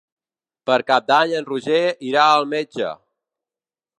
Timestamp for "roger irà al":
1.51-2.49